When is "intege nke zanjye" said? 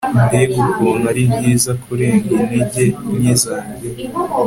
2.39-3.87